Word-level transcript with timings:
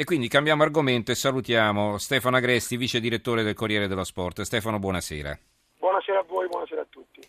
E 0.00 0.04
quindi 0.04 0.28
cambiamo 0.28 0.62
argomento 0.62 1.10
e 1.10 1.14
salutiamo 1.14 1.98
Stefano 1.98 2.38
Agresti, 2.38 2.78
vice 2.78 3.00
direttore 3.00 3.42
del 3.42 3.52
Corriere 3.52 3.86
dello 3.86 4.02
Sport. 4.02 4.40
Stefano, 4.40 4.78
buonasera. 4.78 5.38
Buonasera 5.78 6.20
a 6.20 6.24
voi, 6.26 6.48
buonasera 6.48 6.80
a 6.80 6.86
tutti. 6.88 7.20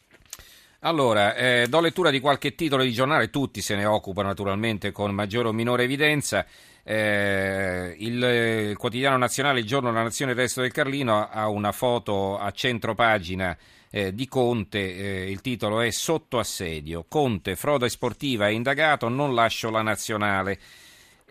Allora, 0.79 1.35
eh, 1.35 1.67
do 1.67 1.81
lettura 1.81 2.11
di 2.11 2.21
qualche 2.21 2.55
titolo 2.55 2.83
di 2.83 2.93
giornale, 2.93 3.29
tutti 3.29 3.59
se 3.59 3.75
ne 3.75 3.83
occupano 3.83 4.29
naturalmente 4.29 4.93
con 4.93 5.13
maggiore 5.13 5.49
o 5.49 5.51
minore 5.51 5.83
evidenza. 5.83 6.45
Eh, 6.81 7.93
il, 7.97 8.23
il, 8.23 8.77
quotidiano 8.77 9.17
nazionale, 9.17 9.59
il 9.59 9.65
giorno 9.65 9.91
La 9.91 10.03
Nazione 10.03 10.31
il 10.31 10.37
resto 10.37 10.61
del 10.61 10.71
Carlino, 10.71 11.27
ha 11.27 11.49
una 11.49 11.73
foto 11.73 12.37
a 12.37 12.51
centro 12.51 12.95
pagina 12.95 13.53
eh, 13.89 14.13
di 14.13 14.29
Conte, 14.29 14.79
eh, 14.79 15.29
il 15.29 15.41
titolo 15.41 15.81
è 15.81 15.91
Sotto 15.91 16.39
assedio. 16.39 17.03
Conte, 17.09 17.57
frode 17.57 17.89
sportiva 17.89 18.47
è 18.47 18.51
indagato, 18.51 19.09
non 19.09 19.35
lascio 19.35 19.69
la 19.69 19.81
nazionale. 19.81 20.57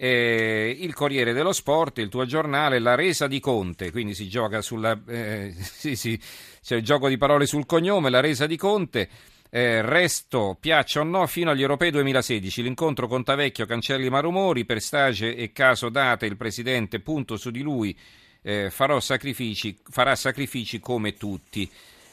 Eh, 0.03 0.79
il 0.80 0.95
Corriere 0.95 1.35
dello 1.35 1.53
Sport, 1.53 1.98
il 1.98 2.09
tuo 2.09 2.25
giornale, 2.25 2.79
la 2.79 2.95
resa 2.95 3.27
di 3.27 3.38
Conte, 3.38 3.91
quindi 3.91 4.15
si 4.15 4.29
gioca 4.29 4.62
sulla... 4.62 4.98
Eh, 5.06 5.52
sì, 5.61 5.95
sì, 5.95 6.19
c'è 6.62 6.77
il 6.77 6.83
gioco 6.83 7.06
di 7.06 7.19
parole 7.19 7.45
sul 7.45 7.66
cognome, 7.66 8.09
la 8.09 8.20
resa 8.20 8.47
di 8.47 8.56
Conte. 8.56 9.11
Eh, 9.51 9.83
resto, 9.83 10.56
piaccia 10.59 11.01
o 11.01 11.05
no, 11.05 11.27
fino 11.27 11.51
agli 11.51 11.61
europei 11.61 11.91
2016. 11.91 12.62
L'incontro 12.62 13.09
con 13.09 13.23
Tavecchio 13.25 13.66
cancelli 13.66 14.09
ma 14.09 14.20
rumori, 14.20 14.65
per 14.65 14.80
stage 14.80 15.37
e 15.37 15.52
caso 15.52 15.91
date 15.91 16.25
il 16.25 16.39
presidente 16.39 17.01
punto 17.01 17.37
su 17.37 17.51
di 17.51 17.61
lui, 17.61 17.95
eh, 18.41 18.73
sacrifici, 19.01 19.78
farà 19.87 20.17
sacrifici 20.17 20.80
come 20.80 21.12
tutti. 21.12 21.70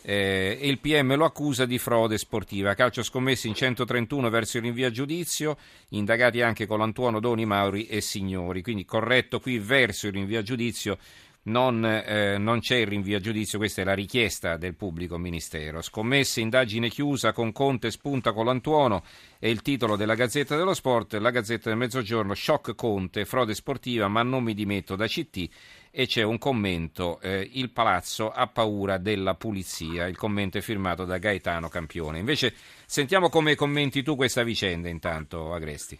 Eh, 0.09 0.57
e 0.61 0.70
il 0.70 0.79
PM 0.79 1.17
lo 1.17 1.25
accusa 1.25 1.66
di 1.66 1.77
frode 1.77 2.17
sportiva. 2.17 2.73
Calcio 2.75 3.03
scommesso 3.03 3.48
in 3.48 3.53
131 3.53 4.29
verso 4.29 4.55
il 4.55 4.63
rinvio 4.63 4.88
a 4.88 4.89
giudizio, 4.89 5.57
indagati 5.89 6.41
anche 6.41 6.65
con 6.65 6.79
l'Antuono 6.79 7.20
Doni, 7.20 7.43
Mauri 7.43 7.88
e 7.88 7.99
Signori. 7.99 8.62
Quindi 8.62 8.85
corretto 8.85 9.41
qui 9.41 9.59
verso 9.59 10.07
il 10.07 10.13
rinvio 10.13 10.39
a 10.39 10.43
giudizio 10.43 10.98
non, 11.47 11.83
eh, 11.85 12.37
non, 12.37 12.59
c'è 12.59 12.77
il 12.77 12.87
rinvio 12.87 13.17
a 13.17 13.20
giudizio, 13.20 13.57
questa 13.57 13.81
è 13.81 13.85
la 13.85 13.93
richiesta 13.93 14.57
del 14.57 14.76
pubblico 14.76 15.17
ministero. 15.17 15.81
Scommesse, 15.81 16.41
indagine 16.41 16.89
chiusa 16.89 17.31
con 17.31 17.51
Conte 17.51 17.91
spunta 17.91 18.34
con 18.34 18.45
l'Antuono 18.45 19.04
è 19.39 19.48
il 19.48 19.62
titolo 19.62 19.95
della 19.95 20.15
Gazzetta 20.15 20.55
dello 20.55 20.73
Sport, 20.73 21.13
la 21.13 21.29
Gazzetta 21.29 21.70
del 21.70 21.77
Mezzogiorno, 21.77 22.34
shock 22.34 22.76
Conte, 22.76 23.26
frode 23.26 23.54
sportiva 23.54 24.07
ma 24.07 24.23
non 24.23 24.43
mi 24.43 24.54
dimetto 24.54 24.95
da 24.95 25.07
CT 25.07 25.49
e 25.91 26.05
c'è 26.05 26.21
un 26.21 26.37
commento, 26.37 27.20
eh, 27.21 27.49
il 27.54 27.71
palazzo 27.71 28.29
ha 28.29 28.48
paura 28.48 28.98
della 28.98 29.35
pulizia, 29.35 30.05
il 30.05 30.17
commento 30.17 30.57
è 30.57 30.61
firmato 30.61 31.05
da 31.05 31.17
Gaetano 31.17 31.70
Campione. 31.70 32.20
Invece 32.20 32.54
sentiamo 32.85 33.29
come 33.29 33.55
commenti 33.55 34.04
tu 34.04 34.15
questa 34.15 34.43
vicenda 34.43 34.89
intanto 34.89 35.54
Agresti. 35.54 35.98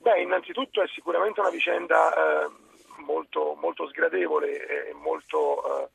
Beh, 0.00 0.22
innanzitutto 0.22 0.82
è 0.82 0.86
sicuramente 0.88 1.40
una 1.40 1.50
vicenda... 1.50 2.14
Eh 2.14 2.64
molto, 2.98 3.54
molto 3.54 3.86
sgradevole 3.88 4.88
e 4.88 4.92
molto 4.94 5.82
eh, 5.82 5.88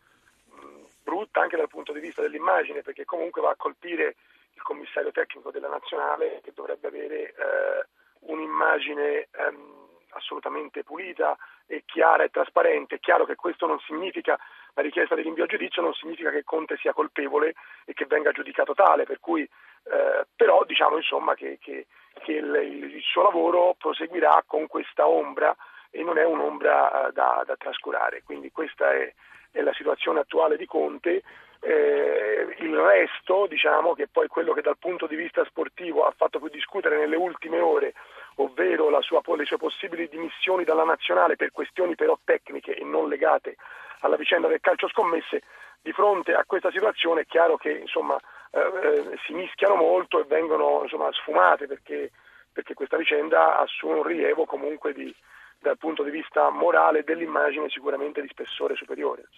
brutta 1.04 1.42
anche 1.42 1.58
dal 1.58 1.68
punto 1.68 1.92
di 1.94 2.00
vista 2.00 2.22
dell'immagine 2.22 2.82
perché 2.82 3.06
comunque 3.06 3.42
va 3.42 3.52
a 3.52 3.56
colpire 3.56 4.16
il 4.54 4.62
commissario 4.62 5.12
tecnico 5.12 5.52
della 5.52 5.70
nazionale 5.70 6.42
che 6.44 6.52
dovrebbe 6.54 6.88
avere 6.88 7.30
eh, 7.30 7.86
un'immagine 8.22 9.28
ehm, 9.32 9.82
assolutamente 10.12 10.84
pulita 10.84 11.38
e 11.66 11.84
chiara 11.86 12.24
e 12.24 12.30
trasparente. 12.30 12.96
È 12.96 13.00
chiaro 13.00 13.26
che 13.26 13.36
questo 13.36 13.66
non 13.66 13.80
significa, 13.80 14.38
la 14.74 14.82
richiesta 14.82 15.16
di 15.16 15.22
rinvio 15.22 15.46
a 15.46 15.48
giudizio 15.48 15.82
non 15.82 15.94
significa 15.94 16.30
che 16.32 16.44
Conte 16.44 16.78
sia 16.78 16.94
colpevole 16.94 17.54
e 17.86 17.94
che 17.94 18.06
venga 18.06 18.32
giudicato 18.32 18.74
tale, 18.74 19.06
per 19.06 19.20
cui 19.20 19.42
eh, 19.44 20.28
però 20.36 20.64
diciamo 20.66 20.98
insomma 20.98 21.34
che, 21.34 21.58
che, 21.60 21.88
che 22.24 22.34
il, 22.34 22.92
il, 22.94 23.02
suo 23.02 23.24
lavoro 23.24 23.76
proseguirà 23.78 24.44
con 24.46 24.68
questa 24.68 25.08
ombra 25.08 25.56
e 25.92 26.04
non 26.04 26.18
è 26.18 26.26
un'ombra 26.26 27.08
eh, 27.08 27.12
da, 27.12 27.44
da 27.46 27.56
trascurare. 27.58 28.24
Quindi 28.24 28.52
questa 28.52 28.92
è, 28.94 29.14
è, 29.52 29.62
la 29.62 29.74
situazione 29.74 30.22
attuale 30.22 30.58
di 30.58 30.66
Conte. 30.66 31.22
Eh, 31.64 32.56
il 32.60 32.76
resto, 32.76 33.46
diciamo, 33.48 33.94
che 33.94 34.08
poi 34.08 34.28
quello 34.28 34.54
che 34.54 34.62
dal 34.62 34.80
punto 34.80 35.06
di 35.06 35.16
vista 35.16 35.46
sportivo 35.46 36.06
ha 36.06 36.14
fatto 36.16 36.40
più 36.40 36.50
discutere 36.50 36.98
nelle 36.98 37.16
ultime 37.16 37.60
ore, 37.60 37.94
ovvero 38.36 38.90
sua, 39.02 39.22
le 39.36 39.46
sue 39.46 39.58
possibili 39.58 40.08
dimissioni 40.08 40.64
dalla 40.64 40.84
nazionale 40.84 41.36
per 41.36 41.52
questioni 41.52 41.96
però 41.96 42.18
tecniche 42.24 42.74
e 42.76 42.84
non 42.84 43.10
legate 43.10 43.58
alla 44.00 44.16
vicenda 44.16 44.48
del 44.48 44.62
calcio 44.62 44.88
scommesse, 44.88 45.44
di 45.82 45.92
fronte 45.92 46.34
a 46.34 46.44
questa 46.46 46.72
situazione 46.72 47.22
è 47.22 47.26
chiaro 47.26 47.58
che 47.58 47.72
insomma, 47.72 48.18
eh, 48.52 48.60
eh, 48.60 49.20
si 49.26 49.34
mischiano 49.34 49.76
molto 49.76 50.20
e 50.20 50.26
vengono 50.26 50.82
insomma, 50.84 51.12
sfumate 51.12 51.68
perché, 51.68 52.12
perché 52.52 52.74
questa 52.74 52.98
vicenda 52.98 53.60
assume 53.60 53.96
un 53.96 54.04
rilievo 54.04 54.46
comunque 54.46 54.94
di, 54.94 55.14
dal 55.62 55.78
punto 55.78 56.04
di 56.04 56.10
vista 56.10 56.50
morale 56.50 57.04
dell'immagine 57.04 57.70
sicuramente 57.70 58.22
di 58.22 58.28
spessore 58.28 58.76
superiore. 58.76 59.30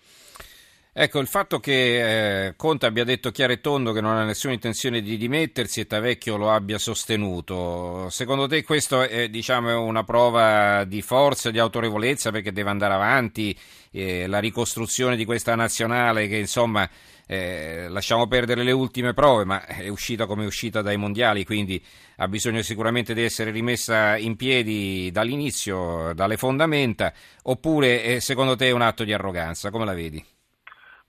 Ecco, 0.96 1.18
il 1.18 1.28
fatto 1.28 1.60
che 1.60 2.46
eh, 2.46 2.56
Conte 2.56 2.86
abbia 2.86 3.04
detto 3.04 3.32
chiaro 3.32 3.52
e 3.54 3.62
tondo 3.62 3.94
che 3.94 4.00
non 4.00 4.16
ha 4.16 4.24
nessuna 4.26 4.54
intenzione 4.54 5.02
di 5.02 5.18
dimettersi 5.18 5.80
e 5.80 5.88
Tavecchio 5.88 6.38
lo 6.38 6.52
abbia 6.52 6.78
sostenuto, 6.78 8.10
secondo 8.12 8.46
te 8.46 8.62
questo 8.64 9.02
è 9.02 9.28
diciamo, 9.28 9.82
una 9.84 10.04
prova 10.04 10.84
di 10.84 11.02
forza, 11.02 11.50
di 11.50 11.58
autorevolezza 11.58 12.30
perché 12.30 12.52
deve 12.52 12.70
andare 12.70 12.94
avanti 12.94 13.58
eh, 13.90 14.28
la 14.28 14.38
ricostruzione 14.38 15.16
di 15.16 15.26
questa 15.26 15.56
nazionale 15.56 16.28
che 16.28 16.38
insomma 16.38 16.88
eh, 17.26 17.88
lasciamo 17.90 18.28
perdere 18.28 18.62
le 18.62 18.72
ultime 18.72 19.16
prove, 19.16 19.46
ma 19.46 19.66
è 19.66 19.88
uscita 19.88 20.28
come 20.28 20.44
è 20.44 20.46
uscita 20.46 20.84
dai 20.84 20.98
mondiali, 20.98 21.44
quindi 21.44 21.84
ha 22.18 22.28
bisogno 22.28 22.62
sicuramente 22.62 23.16
di 23.16 23.24
essere 23.24 23.50
rimessa 23.50 24.16
in 24.16 24.36
piedi 24.36 25.10
dall'inizio, 25.12 26.14
dalle 26.14 26.38
fondamenta, 26.38 27.12
oppure 27.44 28.04
eh, 28.04 28.20
secondo 28.20 28.56
te 28.56 28.68
è 28.68 28.72
un 28.72 28.82
atto 28.82 29.04
di 29.04 29.12
arroganza? 29.12 29.72
Come 29.72 29.86
la 29.86 29.94
vedi? 29.96 30.24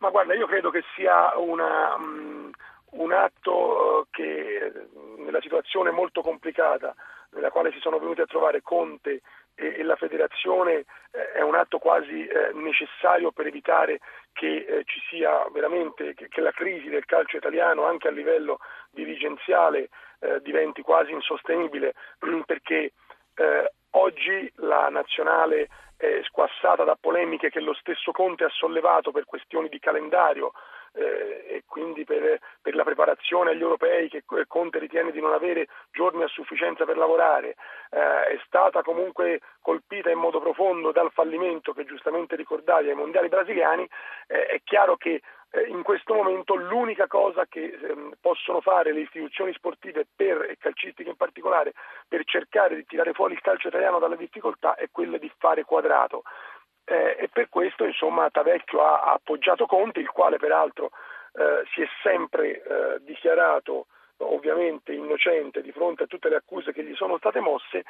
Ma 0.05 0.11
guarda, 0.11 0.35
io 0.35 0.47
credo 0.47 0.69
che 0.69 0.85
sia 0.95 1.35
una, 1.39 1.95
um, 1.95 2.51
un 2.91 3.13
atto 3.13 4.03
eh, 4.03 4.07
che 4.11 4.73
nella 5.17 5.41
situazione 5.41 5.91
molto 5.91 6.21
complicata 6.21 6.95
nella 7.31 7.51
quale 7.51 7.73
si 7.73 7.79
sono 7.81 7.99
venuti 7.99 8.21
a 8.21 8.27
trovare 8.27 8.61
Conte 8.61 9.23
e, 9.55 9.77
e 9.79 9.83
la 9.83 9.97
federazione 9.97 10.85
eh, 11.11 11.33
è 11.37 11.41
un 11.41 11.55
atto 11.55 11.79
quasi 11.79 12.27
eh, 12.27 12.51
necessario 12.53 13.33
per 13.33 13.47
evitare 13.47 14.01
che 14.35 14.67
eh, 14.69 14.83
ci 14.85 15.01
sia 15.09 15.49
veramente 15.51 16.13
che, 16.13 16.29
che, 16.29 16.43
la 16.43 16.53
crisi 16.53 16.91
del 16.91 17.07
calcio 17.07 17.39
italiano 17.39 17.87
anche 17.87 18.09
a 18.09 18.11
livello 18.11 18.59
dirigenziale 18.91 19.89
eh, 20.19 20.43
diventi 20.43 20.83
quasi 20.83 21.13
insostenibile 21.13 21.95
perché 22.45 22.93
eh, 23.37 23.73
oggi 23.93 24.53
la 24.57 24.91
nazionale 24.91 25.69
è 26.05 26.23
squassata 26.25 26.85
da 26.85 26.97
polemiche 27.01 27.51
che 27.51 27.61
lo 27.61 27.75
stesso 27.75 28.13
Conte 28.13 28.45
ha 28.45 28.51
sollevato 28.51 29.11
per 29.11 29.25
questioni 29.25 29.69
di 29.69 29.79
calendario 29.79 30.53
eh, 30.95 31.45
e 31.49 31.65
quindi 31.67 32.05
per, 32.05 32.39
per, 32.63 32.75
la 32.75 32.85
preparazione 32.85 33.51
agli 33.51 33.61
europei 33.61 34.09
che 34.09 34.23
Conte 34.47 34.79
ritiene 34.79 35.11
di 35.11 35.21
non 35.21 35.33
avere 35.33 35.69
giorni 35.91 36.23
a 36.23 36.29
sufficienza 36.29 36.85
per 36.85 36.97
lavorare, 36.97 37.57
eh, 37.91 38.27
è 38.27 38.41
stata 38.47 38.83
comunque 38.83 39.41
colpita 39.61 40.11
in 40.11 40.19
modo 40.19 40.41
profondo 40.41 40.93
dal 40.93 41.11
fallimento 41.13 41.73
che 41.73 41.85
giustamente 41.85 42.37
ricordavi 42.37 42.91
ai 42.91 42.95
mondiali 42.95 43.29
brasiliani, 43.29 43.89
eh, 44.29 44.47
è 44.47 44.61
chiaro 44.63 44.97
che 44.97 45.21
eh, 45.55 45.69
in 45.69 45.83
questo 45.83 46.15
momento 46.15 46.57
l'unica 46.57 47.07
cosa 47.07 47.47
che 47.47 47.79
ehm, 47.81 48.15
possono 48.21 48.61
fare 48.61 48.93
le 48.93 49.01
istituzioni 49.01 49.53
sportive 49.53 50.05
per, 50.15 50.47
e 50.51 50.57
calcistiche 50.59 51.11
in 51.11 51.17
particolare 51.17 51.75
per 52.09 52.25
cercare 52.25 52.75
di 52.75 52.85
tirare 52.85 53.13
fuori 53.13 53.35
il 53.35 53.41
calcio 53.41 53.69
italiano 53.69 54.01
dalle 54.01 54.17
difficoltà 54.17 54.75
è 54.75 54.89
quella 54.91 55.17
di 55.17 55.31
fare 55.39 55.65
quadrato 55.95 56.25
eh, 56.85 57.17
e 57.19 57.29
per 57.29 57.49
questo 57.49 57.85
insomma, 57.85 58.29
Tavecchio 58.31 58.83
ha, 58.83 59.01
ha, 59.01 59.13
appoggiato 59.13 59.67
Conte, 59.67 60.01
il 60.01 60.11
quale 60.11 60.37
peraltro 60.37 60.91
eh, 61.33 61.65
si 61.73 61.81
è 61.81 61.89
sempre 62.03 62.63
eh, 62.63 62.99
dichiarato 63.01 63.87
ovviamente 64.19 64.93
innocente 64.93 65.63
di 65.63 65.73
fronte 65.73 66.05
a 66.05 66.07
tutte 66.07 66.29
le 66.29 66.37
accuse 66.37 66.73
che 66.73 66.85
gli 66.85 66.95
sono 66.95 67.17
state 67.17 67.41
mosse 67.41 67.85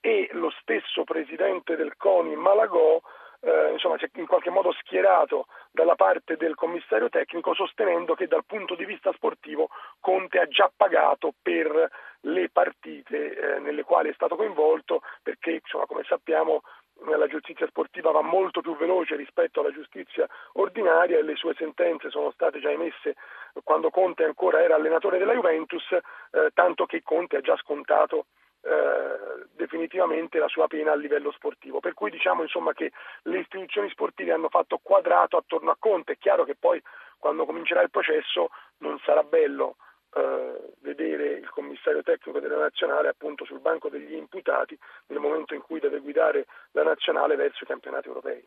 e 0.00 0.28
lo 0.32 0.50
stesso 0.60 1.04
presidente 1.04 1.76
del 1.76 1.96
CONI 1.96 2.36
Malagò 2.36 3.00
eh, 3.40 3.72
insomma, 3.72 3.98
si 3.98 4.04
è 4.04 4.10
in 4.14 4.26
qualche 4.26 4.50
modo 4.50 4.72
schierato 4.72 5.46
dalla 5.70 5.96
parte 5.96 6.36
del 6.36 6.54
commissario 6.54 7.08
tecnico 7.08 7.54
sostenendo 7.54 8.14
che 8.14 8.26
dal 8.26 8.44
punto 8.44 8.74
di 8.74 8.84
vista 8.84 9.12
sportivo 9.12 9.68
Conte 10.00 10.38
ha 10.38 10.46
già 10.46 10.70
pagato 10.74 11.32
per 11.42 11.90
le 12.20 12.48
partite 12.50 13.36
eh, 13.36 13.58
nelle 13.60 13.82
quali 13.82 14.10
è 14.10 14.14
stato 14.14 14.36
coinvolto 14.36 15.02
perché 15.22 15.60
insomma, 15.62 15.86
come 15.86 16.04
sappiamo 16.04 16.62
la 17.04 17.26
giustizia 17.26 17.66
sportiva 17.66 18.10
va 18.10 18.22
molto 18.22 18.60
più 18.60 18.76
veloce 18.76 19.16
rispetto 19.16 19.60
alla 19.60 19.72
giustizia 19.72 20.28
ordinaria 20.54 21.18
e 21.18 21.22
le 21.22 21.36
sue 21.36 21.54
sentenze 21.54 22.10
sono 22.10 22.30
state 22.30 22.60
già 22.60 22.70
emesse 22.70 23.14
quando 23.62 23.90
Conte 23.90 24.24
ancora 24.24 24.62
era 24.62 24.74
allenatore 24.74 25.18
della 25.18 25.34
Juventus, 25.34 25.90
eh, 25.92 26.50
tanto 26.54 26.86
che 26.86 27.02
Conte 27.02 27.36
ha 27.36 27.40
già 27.40 27.56
scontato 27.56 28.26
eh, 28.62 29.46
definitivamente 29.54 30.38
la 30.38 30.48
sua 30.48 30.66
pena 30.66 30.92
a 30.92 30.96
livello 30.96 31.30
sportivo. 31.32 31.80
Per 31.80 31.94
cui 31.94 32.10
diciamo 32.10 32.42
insomma 32.42 32.72
che 32.72 32.92
le 33.24 33.38
istituzioni 33.38 33.88
sportive 33.90 34.32
hanno 34.32 34.48
fatto 34.48 34.80
quadrato 34.82 35.36
attorno 35.36 35.70
a 35.70 35.76
Conte. 35.78 36.12
È 36.12 36.18
chiaro 36.18 36.44
che 36.44 36.56
poi 36.56 36.82
quando 37.18 37.44
comincerà 37.44 37.82
il 37.82 37.90
processo 37.90 38.50
non 38.78 38.98
sarà 39.04 39.22
bello 39.22 39.76
eh, 40.14 40.74
vedere 40.80 41.34
il 41.34 41.48
commissario 41.50 42.02
tecnico 42.02 42.40
della 42.40 42.58
nazionale 42.58 43.08
appunto 43.08 43.44
sul 43.44 43.60
banco 43.60 43.88
degli 43.88 44.14
imputati 44.14 44.78
nel 45.06 45.18
momento 45.18 45.54
in 45.54 45.60
cui 45.60 45.80
deve 45.80 46.00
guidare 46.00 46.46
la 46.72 46.82
nazionale 46.82 47.36
verso 47.36 47.64
i 47.64 47.66
campionati 47.66 48.08
europei. 48.08 48.46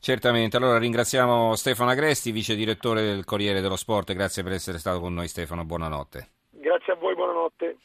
Certamente, 0.00 0.56
allora 0.56 0.78
ringraziamo 0.78 1.54
Stefano 1.54 1.90
Agresti, 1.90 2.32
vice 2.32 2.56
direttore 2.56 3.02
del 3.02 3.24
Corriere 3.24 3.60
dello 3.60 3.76
Sport, 3.76 4.12
grazie 4.14 4.42
per 4.42 4.52
essere 4.52 4.78
stato 4.78 4.98
con 4.98 5.14
noi 5.14 5.28
Stefano, 5.28 5.64
buonanotte. 5.64 6.28
Grazie 6.50 6.94
a 6.94 6.96
voi, 6.96 7.14
buonanotte. 7.14 7.76